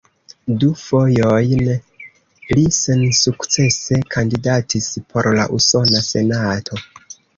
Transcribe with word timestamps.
Du 0.61 0.69
fojojn 0.83 1.59
li 2.55 2.63
sensukcese 2.77 3.99
kandidatis 4.15 4.89
por 5.13 5.31
la 5.37 5.49
Usona 5.59 6.03
Senato. 6.09 6.81